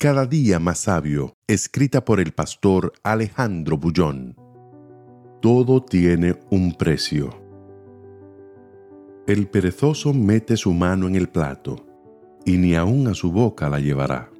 [0.00, 4.36] Cada día más sabio, escrita por el pastor Alejandro Bullón.
[5.42, 7.30] Todo tiene un precio.
[9.26, 11.84] El perezoso mete su mano en el plato,
[12.44, 14.30] y ni aun a su boca la llevará.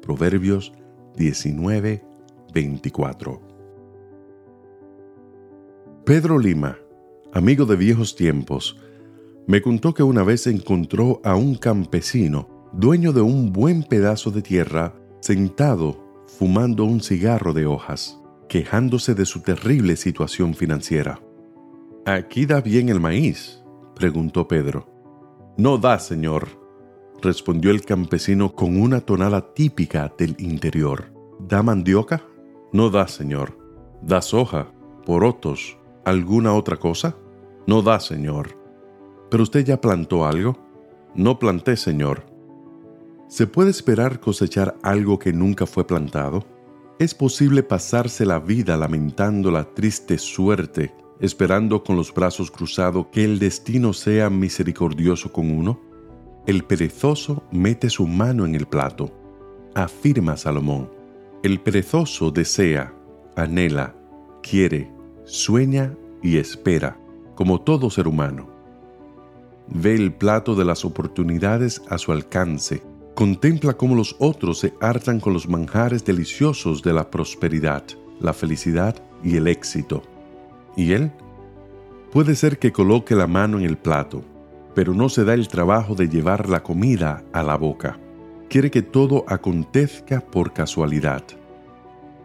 [0.00, 0.72] Proverbios
[1.16, 2.02] 19,
[2.54, 3.42] 24.
[6.06, 6.78] Pedro Lima,
[7.34, 8.80] amigo de viejos tiempos,
[9.46, 14.42] me contó que una vez encontró a un campesino dueño de un buen pedazo de
[14.42, 21.20] tierra, sentado fumando un cigarro de hojas, quejándose de su terrible situación financiera.
[22.06, 23.62] ¿Aquí da bien el maíz?
[23.94, 24.88] preguntó Pedro.
[25.56, 26.48] No da, señor,
[27.20, 31.12] respondió el campesino con una tonada típica del interior.
[31.38, 32.22] ¿Da mandioca?
[32.72, 33.58] No da, señor.
[34.00, 34.72] ¿Da soja,
[35.04, 37.16] porotos, alguna otra cosa?
[37.66, 38.58] No da, señor.
[39.30, 40.58] ¿Pero usted ya plantó algo?
[41.14, 42.31] No planté, señor.
[43.32, 46.44] ¿Se puede esperar cosechar algo que nunca fue plantado?
[46.98, 53.24] ¿Es posible pasarse la vida lamentando la triste suerte, esperando con los brazos cruzados que
[53.24, 55.80] el destino sea misericordioso con uno?
[56.46, 59.10] El perezoso mete su mano en el plato,
[59.74, 60.90] afirma Salomón.
[61.42, 62.92] El perezoso desea,
[63.34, 63.96] anhela,
[64.42, 64.92] quiere,
[65.24, 66.98] sueña y espera,
[67.34, 68.50] como todo ser humano.
[69.68, 72.82] Ve el plato de las oportunidades a su alcance,
[73.22, 77.84] Contempla cómo los otros se hartan con los manjares deliciosos de la prosperidad,
[78.18, 80.02] la felicidad y el éxito.
[80.76, 81.12] ¿Y él?
[82.10, 84.24] Puede ser que coloque la mano en el plato,
[84.74, 87.96] pero no se da el trabajo de llevar la comida a la boca.
[88.48, 91.22] Quiere que todo acontezca por casualidad.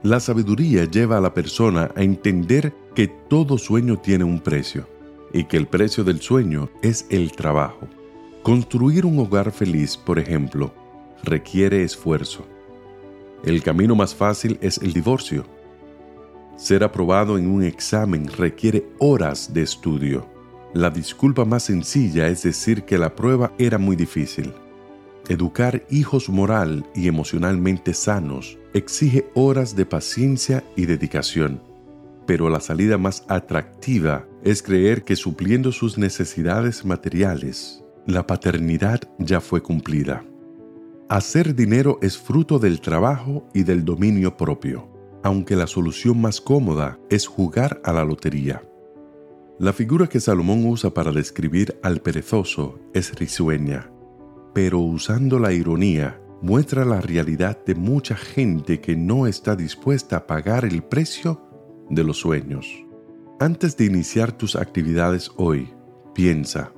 [0.02, 4.90] La sabiduría lleva a la persona a entender que todo sueño tiene un precio
[5.32, 7.88] y que el precio del sueño es el trabajo.
[8.42, 10.74] Construir un hogar feliz, por ejemplo,
[11.24, 12.46] requiere esfuerzo.
[13.44, 15.46] El camino más fácil es el divorcio.
[16.56, 20.28] Ser aprobado en un examen requiere horas de estudio.
[20.74, 24.54] La disculpa más sencilla es decir que la prueba era muy difícil.
[25.30, 31.62] Educar hijos moral y emocionalmente sanos exige horas de paciencia y dedicación.
[32.26, 39.42] Pero la salida más atractiva es creer que supliendo sus necesidades materiales, la paternidad ya
[39.42, 40.24] fue cumplida.
[41.10, 44.90] Hacer dinero es fruto del trabajo y del dominio propio,
[45.24, 48.62] aunque la solución más cómoda es jugar a la lotería.
[49.58, 53.90] La figura que Salomón usa para describir al perezoso es risueña,
[54.54, 60.28] pero usando la ironía muestra la realidad de mucha gente que no está dispuesta a
[60.28, 61.42] pagar el precio
[61.90, 62.68] de los sueños.
[63.40, 65.74] Antes de iniciar tus actividades hoy,
[66.14, 66.74] piensa,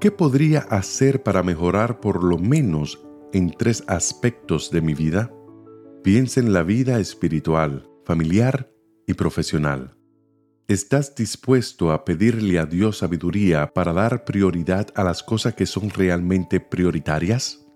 [0.00, 5.32] ¿Qué podría hacer para mejorar por lo menos en tres aspectos de mi vida?
[6.02, 8.70] Piensa en la vida espiritual, familiar
[9.06, 9.96] y profesional.
[10.68, 15.90] ¿Estás dispuesto a pedirle a Dios sabiduría para dar prioridad a las cosas que son
[15.90, 17.66] realmente prioritarias?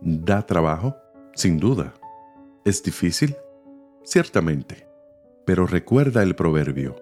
[0.00, 0.96] ¿Da trabajo?
[1.34, 1.94] Sin duda.
[2.64, 3.36] ¿Es difícil?
[4.04, 4.86] Ciertamente.
[5.44, 6.96] Pero recuerda el proverbio.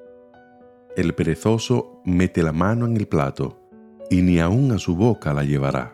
[0.97, 3.60] El perezoso mete la mano en el plato
[4.10, 5.94] y ni aun a su boca la llevará.